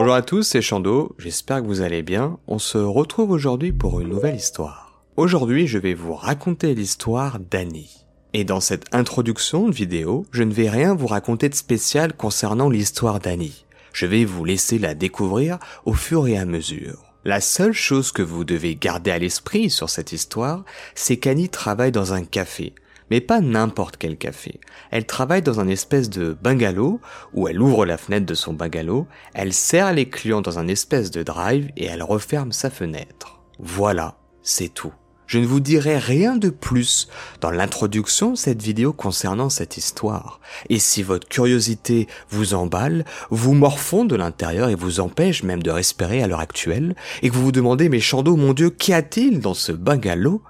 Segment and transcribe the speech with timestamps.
[0.00, 2.38] Bonjour à tous, c'est Chando, j'espère que vous allez bien.
[2.46, 5.02] On se retrouve aujourd'hui pour une nouvelle histoire.
[5.16, 8.06] Aujourd'hui, je vais vous raconter l'histoire d'Annie.
[8.32, 12.70] Et dans cette introduction de vidéo, je ne vais rien vous raconter de spécial concernant
[12.70, 13.66] l'histoire d'Annie.
[13.92, 17.02] Je vais vous laisser la découvrir au fur et à mesure.
[17.24, 21.90] La seule chose que vous devez garder à l'esprit sur cette histoire, c'est qu'Annie travaille
[21.90, 22.72] dans un café,
[23.10, 24.60] mais pas n'importe quel café.
[24.90, 27.00] Elle travaille dans un espèce de bungalow
[27.32, 31.10] où elle ouvre la fenêtre de son bungalow, elle sert les clients dans un espèce
[31.10, 33.40] de drive et elle referme sa fenêtre.
[33.58, 34.92] Voilà, c'est tout.
[35.28, 37.06] Je ne vous dirai rien de plus
[37.42, 40.40] dans l'introduction de cette vidéo concernant cette histoire.
[40.70, 45.70] Et si votre curiosité vous emballe, vous morfond de l'intérieur et vous empêche même de
[45.70, 49.40] respirer à l'heure actuelle, et que vous vous demandez, mais Chando, mon Dieu, qu'y a-t-il
[49.40, 50.42] dans ce bungalow?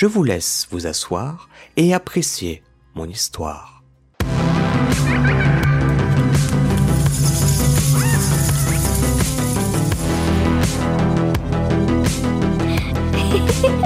[0.00, 2.62] Je vous laisse vous asseoir et apprécier
[2.94, 3.82] mon histoire.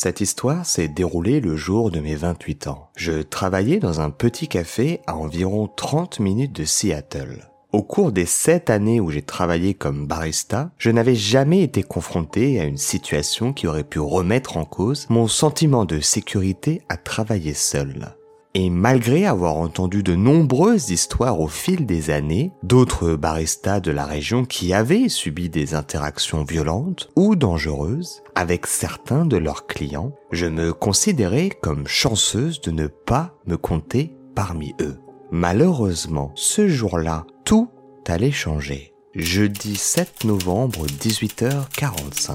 [0.00, 2.88] Cette histoire s'est déroulée le jour de mes 28 ans.
[2.94, 7.50] Je travaillais dans un petit café à environ 30 minutes de Seattle.
[7.72, 12.60] Au cours des 7 années où j'ai travaillé comme barista, je n'avais jamais été confronté
[12.60, 17.52] à une situation qui aurait pu remettre en cause mon sentiment de sécurité à travailler
[17.52, 18.14] seul.
[18.54, 24.06] Et malgré avoir entendu de nombreuses histoires au fil des années, d'autres baristas de la
[24.06, 30.46] région qui avaient subi des interactions violentes ou dangereuses avec certains de leurs clients, je
[30.46, 34.98] me considérais comme chanceuse de ne pas me compter parmi eux.
[35.30, 37.68] Malheureusement, ce jour-là, tout
[38.06, 38.94] allait changer.
[39.14, 42.32] Jeudi 7 novembre 18h45.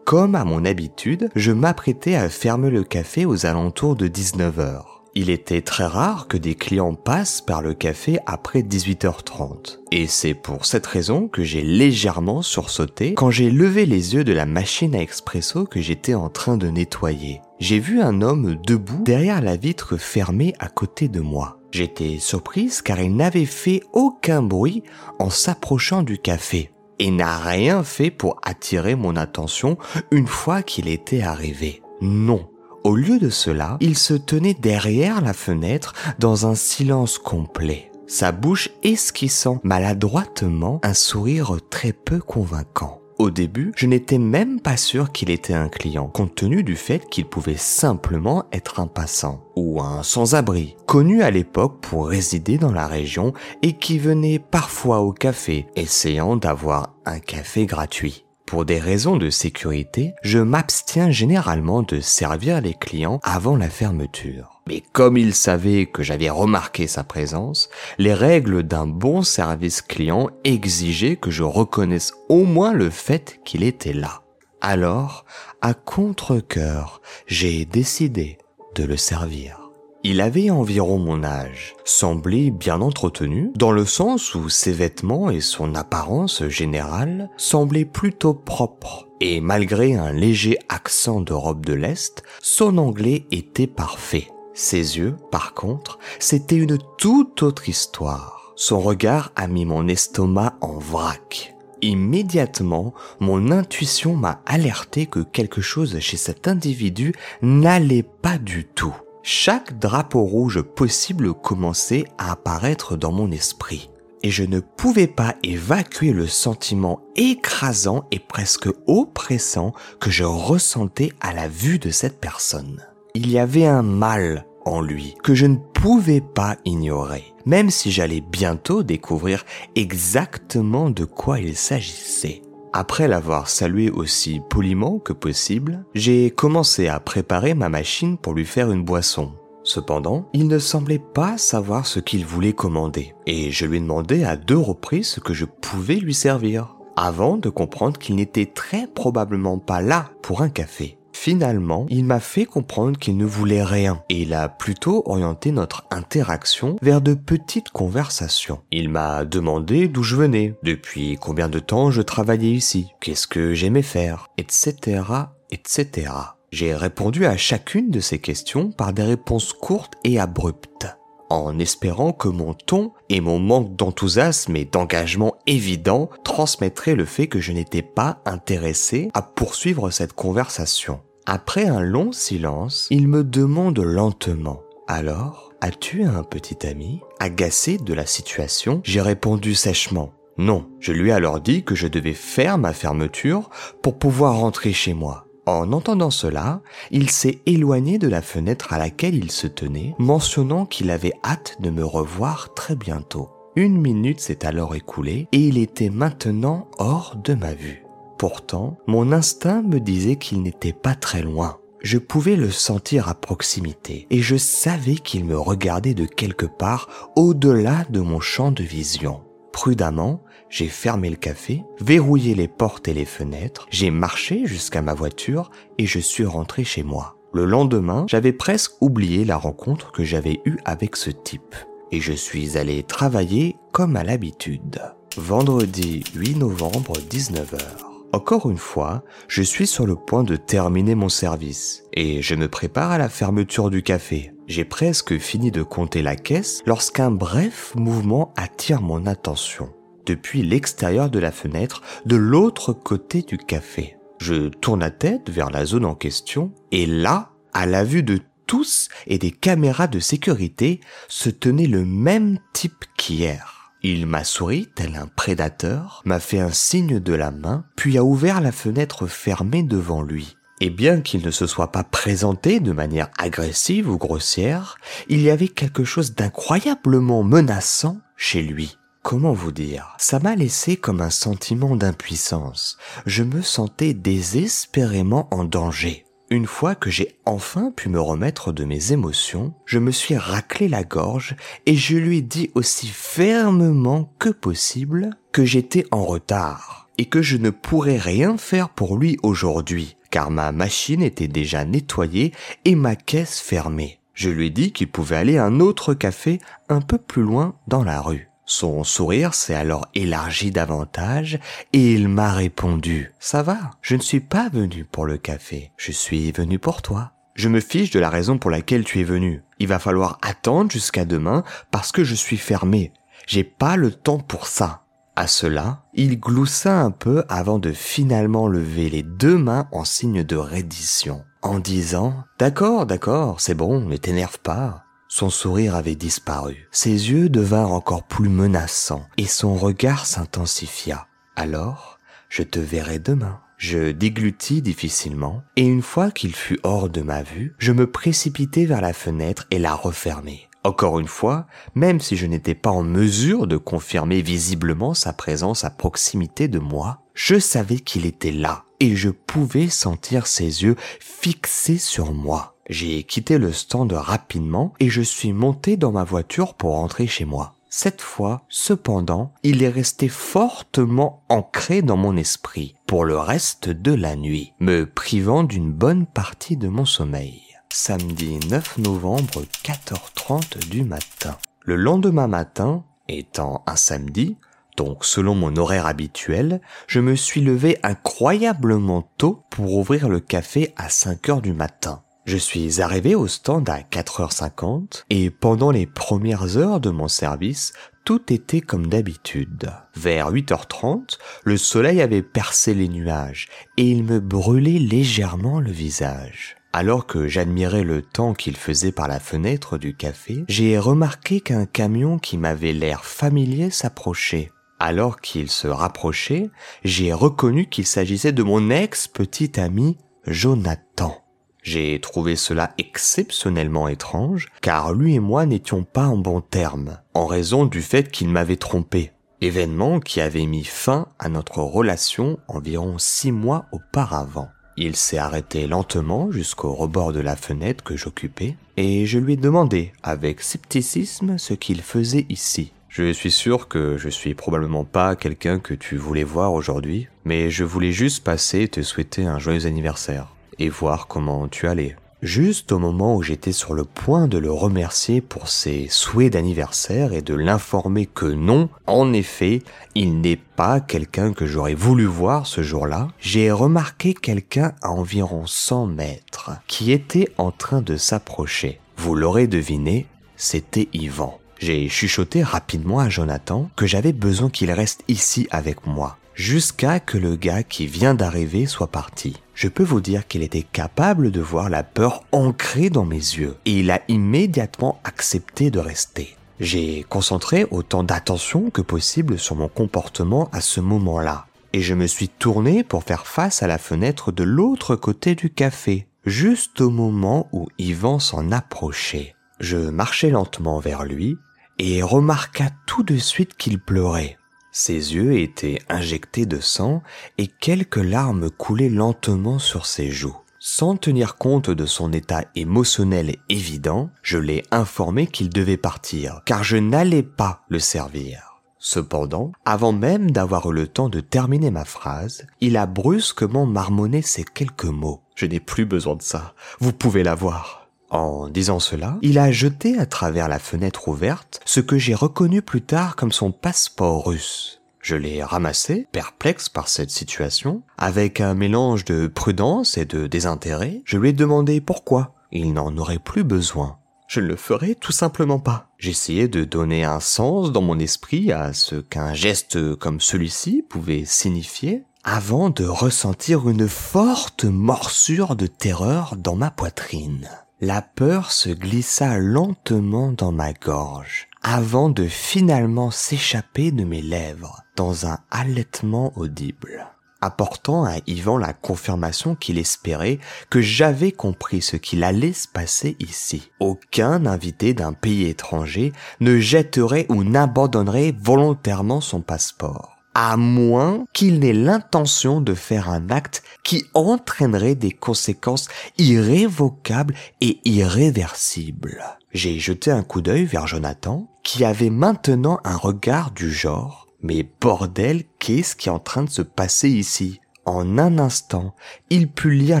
[0.04, 4.91] Comme à mon habitude, je m'apprêtais à fermer le café aux alentours de 19h.
[5.14, 9.80] Il était très rare que des clients passent par le café après 18h30.
[9.90, 14.32] Et c'est pour cette raison que j'ai légèrement sursauté quand j'ai levé les yeux de
[14.32, 17.42] la machine à expresso que j'étais en train de nettoyer.
[17.60, 21.58] J'ai vu un homme debout derrière la vitre fermée à côté de moi.
[21.72, 24.82] J'étais surprise car il n'avait fait aucun bruit
[25.18, 29.76] en s'approchant du café et n'a rien fait pour attirer mon attention
[30.10, 31.82] une fois qu'il était arrivé.
[32.00, 32.48] Non,
[32.84, 38.32] au lieu de cela, il se tenait derrière la fenêtre dans un silence complet, sa
[38.32, 43.02] bouche esquissant maladroitement un sourire très peu convaincant.
[43.18, 47.08] Au début, je n'étais même pas sûr qu'il était un client, compte tenu du fait
[47.08, 52.72] qu'il pouvait simplement être un passant ou un sans-abri, connu à l'époque pour résider dans
[52.72, 53.32] la région
[53.62, 58.21] et qui venait parfois au café, essayant d'avoir un café gratuit.
[58.52, 64.60] Pour des raisons de sécurité, je m'abstiens généralement de servir les clients avant la fermeture.
[64.66, 70.28] Mais comme il savait que j'avais remarqué sa présence, les règles d'un bon service client
[70.44, 74.20] exigeaient que je reconnaisse au moins le fait qu'il était là.
[74.60, 75.24] Alors,
[75.62, 78.36] à contre-coeur, j'ai décidé
[78.74, 79.61] de le servir.
[80.04, 85.40] Il avait environ mon âge, semblait bien entretenu, dans le sens où ses vêtements et
[85.40, 92.78] son apparence générale semblaient plutôt propres, et malgré un léger accent d'Europe de l'Est, son
[92.78, 94.26] anglais était parfait.
[94.54, 98.54] Ses yeux, par contre, c'était une toute autre histoire.
[98.56, 101.54] Son regard a mis mon estomac en vrac.
[101.80, 108.94] Immédiatement, mon intuition m'a alerté que quelque chose chez cet individu n'allait pas du tout
[109.22, 113.90] chaque drapeau rouge possible commençait à apparaître dans mon esprit.
[114.24, 121.12] Et je ne pouvais pas évacuer le sentiment écrasant et presque oppressant que je ressentais
[121.20, 122.84] à la vue de cette personne.
[123.14, 127.90] Il y avait un mal en lui que je ne pouvais pas ignorer, même si
[127.90, 129.44] j'allais bientôt découvrir
[129.74, 132.42] exactement de quoi il s'agissait.
[132.74, 138.46] Après l'avoir salué aussi poliment que possible, j'ai commencé à préparer ma machine pour lui
[138.46, 139.32] faire une boisson.
[139.62, 144.24] Cependant, il ne semblait pas savoir ce qu'il voulait commander, et je lui ai demandé
[144.24, 148.86] à deux reprises ce que je pouvais lui servir, avant de comprendre qu'il n'était très
[148.86, 150.98] probablement pas là pour un café.
[151.24, 155.84] Finalement, il m'a fait comprendre qu'il ne voulait rien et il a plutôt orienté notre
[155.92, 158.58] interaction vers de petites conversations.
[158.72, 163.54] Il m'a demandé d'où je venais, depuis combien de temps je travaillais ici, qu'est-ce que
[163.54, 165.04] j'aimais faire, etc.,
[165.52, 166.10] etc.
[166.50, 170.88] J'ai répondu à chacune de ces questions par des réponses courtes et abruptes.
[171.30, 177.28] en espérant que mon ton et mon manque d'enthousiasme et d'engagement évident transmettraient le fait
[177.28, 181.00] que je n'étais pas intéressé à poursuivre cette conversation.
[181.26, 187.94] Après un long silence, il me demande lentement Alors, as-tu un petit ami Agacé de
[187.94, 192.56] la situation, j'ai répondu sèchement non, je lui ai alors dit que je devais faire
[192.56, 193.50] ma fermeture
[193.82, 195.26] pour pouvoir rentrer chez moi.
[195.44, 200.64] En entendant cela, il s'est éloigné de la fenêtre à laquelle il se tenait, mentionnant
[200.64, 203.28] qu'il avait hâte de me revoir très bientôt.
[203.56, 207.81] Une minute s'est alors écoulée et il était maintenant hors de ma vue.
[208.22, 211.58] Pourtant, mon instinct me disait qu'il n'était pas très loin.
[211.80, 217.10] Je pouvais le sentir à proximité et je savais qu'il me regardait de quelque part
[217.16, 219.22] au-delà de mon champ de vision.
[219.52, 224.94] Prudemment, j'ai fermé le café, verrouillé les portes et les fenêtres, j'ai marché jusqu'à ma
[224.94, 227.16] voiture et je suis rentré chez moi.
[227.32, 231.56] Le lendemain, j'avais presque oublié la rencontre que j'avais eue avec ce type.
[231.90, 234.80] Et je suis allé travailler comme à l'habitude.
[235.16, 237.91] Vendredi 8 novembre 19h.
[238.12, 242.46] Encore une fois, je suis sur le point de terminer mon service et je me
[242.46, 244.34] prépare à la fermeture du café.
[244.48, 249.70] J'ai presque fini de compter la caisse lorsqu'un bref mouvement attire mon attention
[250.04, 253.96] depuis l'extérieur de la fenêtre de l'autre côté du café.
[254.18, 258.20] Je tourne la tête vers la zone en question et là, à la vue de
[258.46, 263.61] tous et des caméras de sécurité, se tenait le même type qu'hier.
[263.84, 268.04] Il m'a souri tel un prédateur, m'a fait un signe de la main, puis a
[268.04, 270.36] ouvert la fenêtre fermée devant lui.
[270.60, 274.76] Et bien qu'il ne se soit pas présenté de manière agressive ou grossière,
[275.08, 278.78] il y avait quelque chose d'incroyablement menaçant chez lui.
[279.02, 279.96] Comment vous dire?
[279.98, 282.78] Ça m'a laissé comme un sentiment d'impuissance.
[283.04, 286.04] Je me sentais désespérément en danger.
[286.32, 290.66] Une fois que j'ai enfin pu me remettre de mes émotions, je me suis raclé
[290.66, 291.36] la gorge
[291.66, 297.20] et je lui ai dit aussi fermement que possible que j'étais en retard et que
[297.20, 302.32] je ne pourrais rien faire pour lui aujourd'hui car ma machine était déjà nettoyée
[302.64, 303.98] et ma caisse fermée.
[304.14, 306.38] Je lui ai dit qu'il pouvait aller à un autre café
[306.70, 308.31] un peu plus loin dans la rue.
[308.54, 311.40] Son sourire s'est alors élargi davantage
[311.72, 315.90] et il m'a répondu⁇ Ça va, je ne suis pas venu pour le café, je
[315.90, 317.12] suis venu pour toi.
[317.34, 319.42] Je me fiche de la raison pour laquelle tu es venu.
[319.58, 322.92] Il va falloir attendre jusqu'à demain parce que je suis fermé.
[323.26, 324.82] J'ai pas le temps pour ça.
[325.16, 330.24] À cela, il gloussa un peu avant de finalement lever les deux mains en signe
[330.24, 336.66] de reddition, en disant⁇ D'accord, d'accord, c'est bon, ne t'énerve pas⁇ Son sourire avait disparu,
[336.70, 341.06] ses yeux devinrent encore plus menaçants et son regard s'intensifia.
[341.36, 341.98] Alors,
[342.30, 343.38] je te verrai demain.
[343.58, 348.64] Je déglutis difficilement, et une fois qu'il fut hors de ma vue, je me précipitai
[348.64, 350.48] vers la fenêtre et la refermai.
[350.64, 355.62] Encore une fois, même si je n'étais pas en mesure de confirmer visiblement sa présence
[355.62, 360.76] à proximité de moi, je savais qu'il était là et je pouvais sentir ses yeux
[361.00, 362.51] fixés sur moi.
[362.68, 367.24] J'ai quitté le stand rapidement et je suis monté dans ma voiture pour rentrer chez
[367.24, 367.54] moi.
[367.68, 373.92] Cette fois, cependant, il est resté fortement ancré dans mon esprit pour le reste de
[373.92, 377.42] la nuit, me privant d'une bonne partie de mon sommeil
[377.72, 381.38] samedi 9 novembre 4h30 du matin.
[381.64, 384.36] Le lendemain matin, étant un samedi,
[384.76, 390.72] donc selon mon horaire habituel, je me suis levé incroyablement tôt pour ouvrir le café
[390.76, 392.02] à 5 heures du matin.
[392.24, 397.72] Je suis arrivé au stand à 4h50 et pendant les premières heures de mon service,
[398.04, 399.72] tout était comme d'habitude.
[399.96, 406.56] Vers 8h30, le soleil avait percé les nuages et il me brûlait légèrement le visage.
[406.72, 411.66] Alors que j'admirais le temps qu'il faisait par la fenêtre du café, j'ai remarqué qu'un
[411.66, 414.50] camion qui m'avait l'air familier s'approchait.
[414.78, 416.50] Alors qu'il se rapprochait,
[416.82, 421.21] j'ai reconnu qu'il s'agissait de mon ex-petit ami Jonathan.
[421.62, 427.26] J'ai trouvé cela exceptionnellement étrange, car lui et moi n'étions pas en bons termes, en
[427.26, 432.98] raison du fait qu'il m'avait trompé, événement qui avait mis fin à notre relation environ
[432.98, 434.48] six mois auparavant.
[434.76, 439.36] Il s'est arrêté lentement jusqu'au rebord de la fenêtre que j'occupais, et je lui ai
[439.36, 442.72] demandé avec scepticisme ce qu'il faisait ici.
[442.88, 447.50] Je suis sûr que je suis probablement pas quelqu'un que tu voulais voir aujourd'hui, mais
[447.50, 451.96] je voulais juste passer et te souhaiter un joyeux anniversaire, et voir comment tu allais.
[452.22, 457.12] Juste au moment où j'étais sur le point de le remercier pour ses souhaits d'anniversaire
[457.12, 459.62] et de l'informer que non, en effet,
[459.96, 465.46] il n'est pas quelqu'un que j'aurais voulu voir ce jour-là, j'ai remarqué quelqu'un à environ
[465.46, 468.78] 100 mètres qui était en train de s'approcher.
[468.96, 470.06] Vous l'aurez deviné,
[470.36, 471.40] c'était Yvan.
[471.58, 477.18] J'ai chuchoté rapidement à Jonathan que j'avais besoin qu'il reste ici avec moi, jusqu'à que
[477.18, 479.40] le gars qui vient d'arriver soit parti.
[479.54, 483.56] Je peux vous dire qu'il était capable de voir la peur ancrée dans mes yeux,
[483.64, 486.36] et il a immédiatement accepté de rester.
[486.60, 492.06] J'ai concentré autant d'attention que possible sur mon comportement à ce moment-là, et je me
[492.06, 496.90] suis tourné pour faire face à la fenêtre de l'autre côté du café, juste au
[496.90, 499.34] moment où Yvan s'en approchait.
[499.60, 501.36] Je marchai lentement vers lui
[501.78, 504.36] et remarqua tout de suite qu'il pleurait.
[504.72, 507.02] Ses yeux étaient injectés de sang
[507.36, 510.36] et quelques larmes coulaient lentement sur ses joues.
[510.58, 516.64] Sans tenir compte de son état émotionnel évident, je l'ai informé qu'il devait partir, car
[516.64, 518.62] je n'allais pas le servir.
[518.78, 524.22] Cependant, avant même d'avoir eu le temps de terminer ma phrase, il a brusquement marmonné
[524.22, 525.20] ces quelques mots.
[525.34, 526.54] Je n'ai plus besoin de ça.
[526.80, 527.81] Vous pouvez l'avoir.
[528.12, 532.60] En disant cela, il a jeté à travers la fenêtre ouverte ce que j'ai reconnu
[532.60, 534.82] plus tard comme son passeport russe.
[535.00, 541.00] Je l'ai ramassé, perplexe par cette situation, avec un mélange de prudence et de désintérêt.
[541.06, 542.34] Je lui ai demandé pourquoi.
[542.52, 543.96] Il n'en aurait plus besoin.
[544.28, 545.88] Je ne le ferai tout simplement pas.
[545.96, 551.24] J'essayais de donner un sens dans mon esprit à ce qu'un geste comme celui-ci pouvait
[551.24, 557.48] signifier, avant de ressentir une forte morsure de terreur dans ma poitrine
[557.82, 564.84] la peur se glissa lentement dans ma gorge avant de finalement s'échapper de mes lèvres
[564.94, 567.08] dans un halètement audible,
[567.40, 570.38] apportant à Yvan la confirmation qu'il espérait
[570.70, 573.72] que j'avais compris ce qu'il allait se passer ici.
[573.80, 581.58] Aucun invité d'un pays étranger ne jetterait ou n'abandonnerait volontairement son passeport à moins qu'il
[581.58, 589.22] n'ait l'intention de faire un acte qui entraînerait des conséquences irrévocables et irréversibles.
[589.52, 594.68] J'ai jeté un coup d'œil vers Jonathan, qui avait maintenant un regard du genre mais
[594.80, 597.60] bordel, qu'est-ce qui est en train de se passer ici?
[597.84, 598.94] En un instant,
[599.30, 600.00] il put lire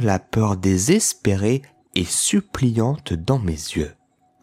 [0.00, 1.62] la peur désespérée
[1.94, 3.94] et suppliante dans mes yeux.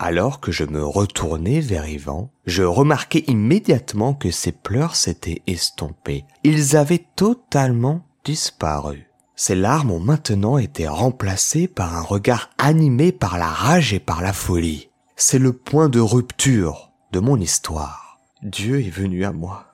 [0.02, 6.24] Alors que je me retournais vers Ivan, je remarquai immédiatement que ses pleurs s'étaient estompés.
[6.46, 9.10] Ils avaient totalement disparu.
[9.36, 14.22] Ses larmes ont maintenant été remplacées par un regard animé par la rage et par
[14.22, 14.90] la folie.
[15.18, 18.20] C'est le point de rupture de mon histoire.
[18.42, 19.66] Dieu est venu à moi.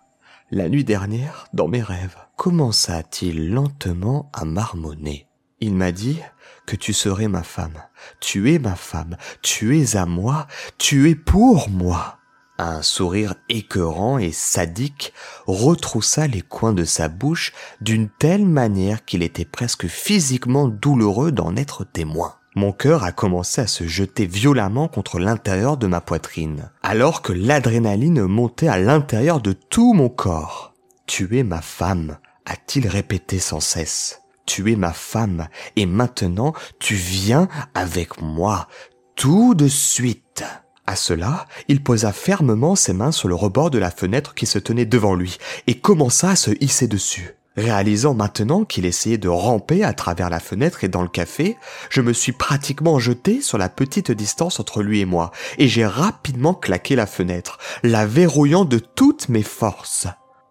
[0.50, 5.25] La nuit dernière, dans mes rêves, commença-t-il lentement à marmonner.
[5.60, 6.20] Il m'a dit
[6.66, 7.82] que tu serais ma femme.
[8.20, 9.18] Tu es ma femme.
[9.42, 10.48] Tu es à moi.
[10.78, 12.18] Tu es pour moi.
[12.58, 15.14] Un sourire écœurant et sadique
[15.46, 21.56] retroussa les coins de sa bouche d'une telle manière qu'il était presque physiquement douloureux d'en
[21.58, 22.36] être témoin.
[22.56, 27.34] Mon cœur a commencé à se jeter violemment contre l'intérieur de ma poitrine, alors que
[27.34, 30.74] l'adrénaline montait à l'intérieur de tout mon corps.
[31.06, 36.96] Tu es ma femme, a-t-il répété sans cesse tu es ma femme, et maintenant tu
[36.96, 38.68] viens avec moi,
[39.16, 40.44] tout de suite.
[40.88, 44.60] À cela, il posa fermement ses mains sur le rebord de la fenêtre qui se
[44.60, 45.38] tenait devant lui,
[45.68, 47.36] et commença à se hisser dessus.
[47.58, 51.56] Réalisant maintenant qu'il essayait de ramper à travers la fenêtre et dans le café,
[51.90, 55.86] je me suis pratiquement jeté sur la petite distance entre lui et moi, et j'ai
[55.86, 60.08] rapidement claqué la fenêtre, la verrouillant de toutes mes forces.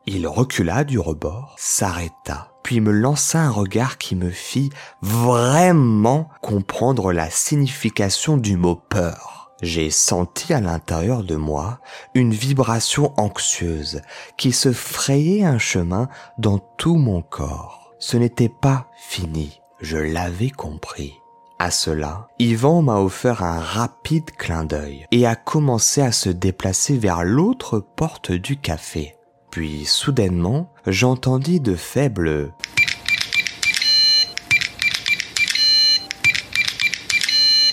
[0.06, 4.70] Il recula du rebord, s'arrêta, puis me lança un regard qui me fit
[5.02, 9.52] vraiment comprendre la signification du mot peur.
[9.62, 11.78] J'ai senti à l'intérieur de moi
[12.14, 14.02] une vibration anxieuse
[14.36, 17.94] qui se frayait un chemin dans tout mon corps.
[18.00, 21.14] Ce n'était pas fini, je l'avais compris.
[21.58, 26.98] À cela, Yvan m'a offert un rapide clin d'œil et a commencé à se déplacer
[26.98, 29.16] vers l'autre porte du café.
[29.54, 32.52] Puis soudainement, j'entendis de faibles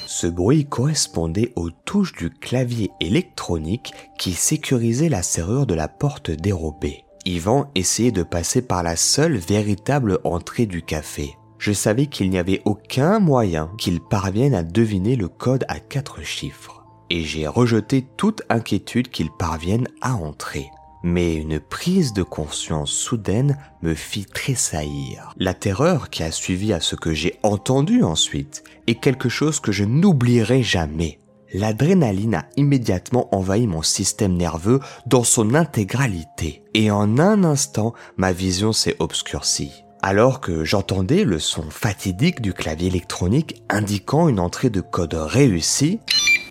[0.06, 6.30] Ce bruit correspondait aux touches du clavier électronique qui sécurisait la serrure de la porte
[6.30, 7.04] dérobée.
[7.26, 11.36] Yvan essayait de passer par la seule véritable entrée du café.
[11.58, 16.22] Je savais qu'il n'y avait aucun moyen qu'il parvienne à deviner le code à quatre
[16.22, 16.84] chiffres.
[17.10, 20.70] Et j'ai rejeté toute inquiétude qu'il parvienne à entrer
[21.04, 25.34] mais une prise de conscience soudaine me fit tressaillir.
[25.38, 29.72] La terreur qui a suivi à ce que j'ai entendu ensuite est quelque chose que
[29.72, 31.20] je n'oublierai jamais.
[31.54, 38.32] L'adrénaline a immédiatement envahi mon système nerveux dans son intégralité, et en un instant, ma
[38.32, 39.84] vision s'est obscurcie.
[40.02, 46.00] Alors que j'entendais le son fatidique du clavier électronique indiquant une entrée de code réussie,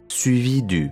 [0.09, 0.90] suivi du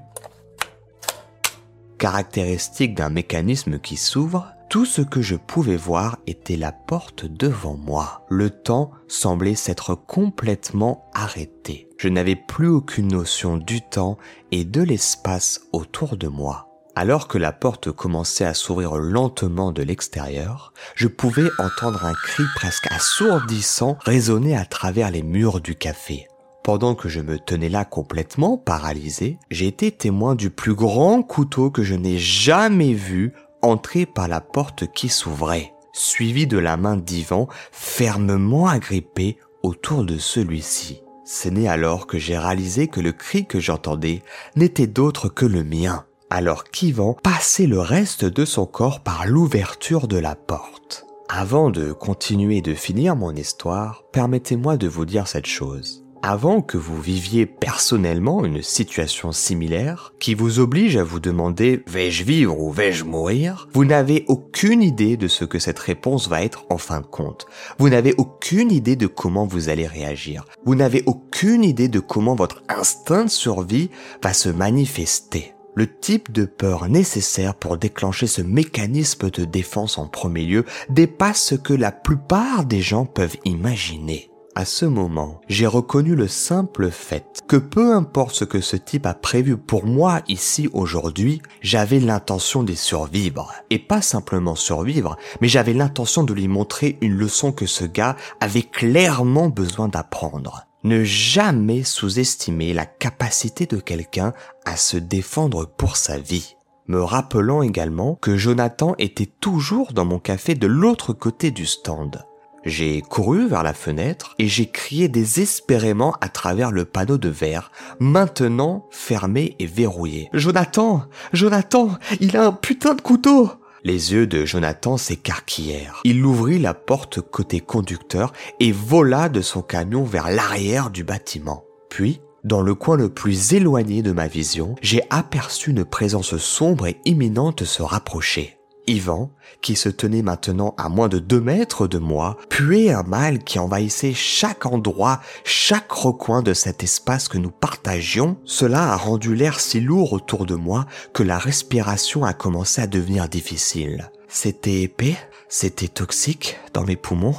[1.99, 7.77] caractéristique d'un mécanisme qui s'ouvre, tout ce que je pouvais voir était la porte devant
[7.77, 8.27] moi.
[8.29, 11.89] Le temps semblait s'être complètement arrêté.
[11.99, 14.19] Je n'avais plus aucune notion du temps
[14.53, 16.69] et de l'espace autour de moi.
[16.95, 22.43] Alors que la porte commençait à s'ouvrir lentement de l'extérieur, je pouvais entendre un cri
[22.57, 26.27] presque assourdissant résonner à travers les murs du café.
[26.69, 31.71] Pendant que je me tenais là complètement paralysé, j'ai été témoin du plus grand couteau
[31.71, 33.33] que je n'ai jamais vu
[33.63, 40.19] entrer par la porte qui s'ouvrait, suivi de la main d'Ivan fermement agrippée autour de
[40.19, 41.01] celui-ci.
[41.25, 44.23] Ce n'est alors que j'ai réalisé que le cri que j'entendais
[44.55, 50.07] n'était d'autre que le mien, alors qu'Ivan passait le reste de son corps par l'ouverture
[50.07, 51.07] de la porte.
[51.31, 56.77] Avant de continuer de finir mon histoire, permettez-moi de vous dire cette chose avant que
[56.77, 62.71] vous viviez personnellement une situation similaire qui vous oblige à vous demander vais-je vivre ou
[62.71, 67.01] vais-je mourir, vous n'avez aucune idée de ce que cette réponse va être en fin
[67.01, 67.47] de compte.
[67.79, 70.45] Vous n'avez aucune idée de comment vous allez réagir.
[70.65, 73.91] Vous n'avez aucune idée de comment votre instinct de survie
[74.23, 75.55] va se manifester.
[75.75, 81.41] Le type de peur nécessaire pour déclencher ce mécanisme de défense en premier lieu dépasse
[81.41, 86.91] ce que la plupart des gens peuvent imaginer à ce moment, j'ai reconnu le simple
[86.91, 92.01] fait que peu importe ce que ce type a prévu pour moi ici aujourd'hui, j'avais
[92.01, 93.53] l'intention de survivre.
[93.71, 98.17] Et pas simplement survivre, mais j'avais l'intention de lui montrer une leçon que ce gars
[98.41, 100.67] avait clairement besoin d'apprendre.
[100.83, 104.33] Ne jamais sous-estimer la capacité de quelqu'un
[104.65, 106.57] à se défendre pour sa vie
[106.89, 112.25] me rappelant également que Jonathan était toujours dans mon café de l'autre côté du stand.
[112.65, 117.71] J'ai couru vers la fenêtre et j'ai crié désespérément à travers le panneau de verre,
[118.01, 120.29] maintenant fermé et verrouillé.
[120.33, 123.51] Jonathan Jonathan Il a un putain de couteau
[123.85, 126.01] les yeux de Jonathan s'écarquillèrent.
[126.05, 131.65] Il ouvrit la porte côté conducteur et vola de son camion vers l'arrière du bâtiment.
[131.89, 136.87] Puis, dans le coin le plus éloigné de ma vision, j'ai aperçu une présence sombre
[136.87, 138.58] et imminente se rapprocher.
[138.89, 143.45] Ivan, qui se tenait maintenant à moins de deux mètres de moi, puait un mal
[143.45, 148.39] qui envahissait chaque endroit, chaque recoin de cet espace que nous partagions.
[148.45, 152.87] Cela a rendu l'air si lourd autour de moi que la respiration a commencé à
[152.87, 154.11] devenir difficile.
[154.29, 155.17] C'était épais,
[155.49, 157.37] c'était toxique dans mes poumons,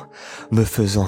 [0.51, 1.07] me faisant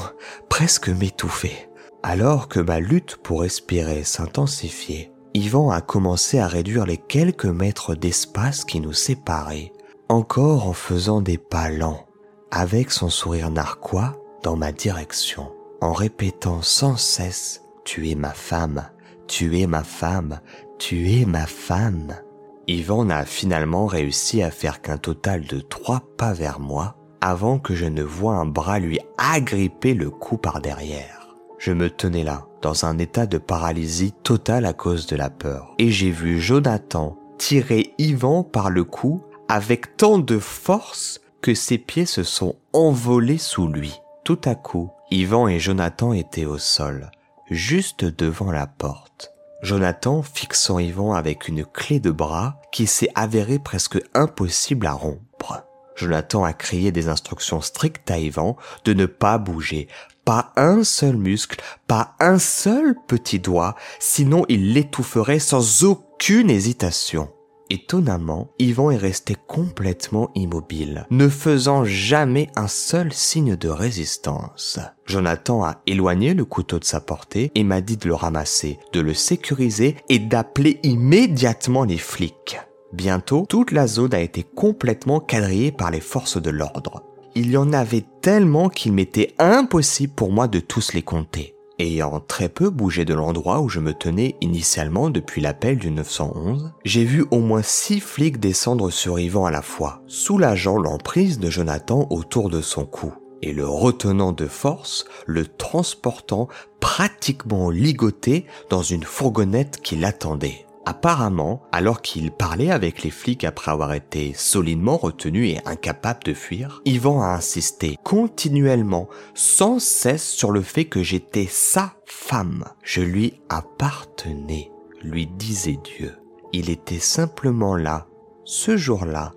[0.49, 1.69] presque m'étouffer.
[2.03, 7.95] Alors que ma lutte pour respirer s'intensifiait, Ivan a commencé à réduire les quelques mètres
[7.95, 9.71] d'espace qui nous séparaient
[10.11, 12.05] encore en faisant des pas lents,
[12.51, 18.89] avec son sourire narquois dans ma direction, en répétant sans cesse⁇ Tu es ma femme,
[19.27, 20.41] tu es ma femme,
[20.77, 22.09] tu es ma femme⁇
[22.67, 27.73] Yvan n'a finalement réussi à faire qu'un total de trois pas vers moi avant que
[27.73, 31.37] je ne voie un bras lui agripper le cou par derrière.
[31.57, 35.73] Je me tenais là, dans un état de paralysie totale à cause de la peur,
[35.79, 39.21] et j'ai vu Jonathan tirer Yvan par le cou
[39.51, 43.99] avec tant de force que ses pieds se sont envolés sous lui.
[44.23, 47.11] Tout à coup, Ivan et Jonathan étaient au sol,
[47.49, 49.33] juste devant la porte.
[49.61, 55.65] Jonathan fixant Ivan avec une clé de bras qui s'est avérée presque impossible à rompre.
[55.97, 59.89] Jonathan a crié des instructions strictes à Ivan de ne pas bouger,
[60.23, 67.29] pas un seul muscle, pas un seul petit doigt, sinon il l'étoufferait sans aucune hésitation.
[67.71, 74.77] Étonnamment, Yvan est resté complètement immobile, ne faisant jamais un seul signe de résistance.
[75.05, 78.99] Jonathan a éloigné le couteau de sa portée et m'a dit de le ramasser, de
[78.99, 82.59] le sécuriser et d'appeler immédiatement les flics.
[82.91, 87.03] Bientôt, toute la zone a été complètement quadrillée par les forces de l'ordre.
[87.35, 91.55] Il y en avait tellement qu'il m'était impossible pour moi de tous les compter.
[91.81, 96.73] Ayant très peu bougé de l'endroit où je me tenais initialement depuis l'appel du 911,
[96.85, 101.49] j'ai vu au moins six flics descendre sur Yvan à la fois, soulageant l'emprise de
[101.49, 106.49] Jonathan autour de son cou et le retenant de force, le transportant
[106.81, 110.67] pratiquement ligoté dans une fourgonnette qui l'attendait.
[110.85, 116.33] Apparemment, alors qu'il parlait avec les flics après avoir été solidement retenu et incapable de
[116.33, 122.65] fuir, Ivan a insisté continuellement, sans cesse sur le fait que j'étais sa femme.
[122.83, 124.71] Je lui appartenais,
[125.03, 126.17] lui disait Dieu.
[126.51, 128.07] Il était simplement là,
[128.43, 129.33] ce jour-là,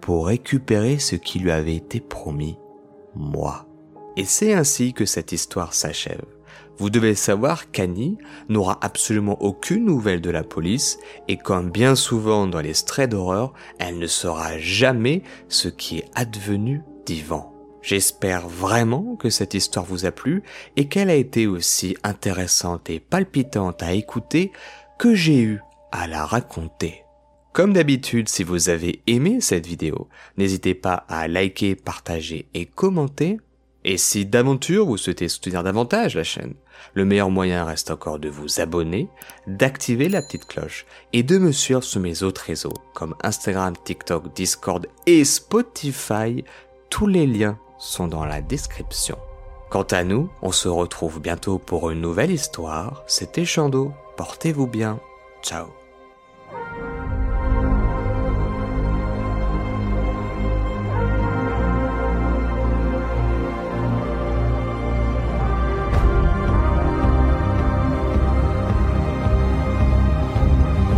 [0.00, 2.58] pour récupérer ce qui lui avait été promis,
[3.16, 3.66] moi.
[4.16, 6.35] Et c'est ainsi que cette histoire s'achève.
[6.78, 12.46] Vous devez savoir qu'Annie n'aura absolument aucune nouvelle de la police et comme bien souvent
[12.46, 17.52] dans les straits d'horreur, elle ne saura jamais ce qui est advenu d'Ivan.
[17.80, 20.42] J'espère vraiment que cette histoire vous a plu
[20.76, 24.52] et qu'elle a été aussi intéressante et palpitante à écouter
[24.98, 25.60] que j'ai eu
[25.92, 27.04] à la raconter.
[27.52, 33.38] Comme d'habitude, si vous avez aimé cette vidéo, n'hésitez pas à liker, partager et commenter.
[33.88, 36.54] Et si d'aventure vous souhaitez soutenir davantage la chaîne,
[36.94, 39.08] le meilleur moyen reste encore de vous abonner,
[39.46, 44.34] d'activer la petite cloche et de me suivre sur mes autres réseaux comme Instagram, TikTok,
[44.34, 46.42] Discord et Spotify.
[46.90, 49.18] Tous les liens sont dans la description.
[49.70, 53.04] Quant à nous, on se retrouve bientôt pour une nouvelle histoire.
[53.06, 53.92] C'était Chando.
[54.16, 54.98] Portez-vous bien.
[55.44, 55.85] Ciao.